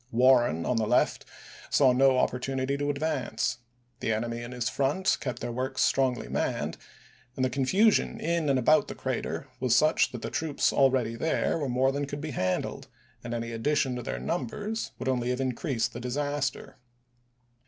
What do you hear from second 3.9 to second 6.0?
the enemy in his front kept their works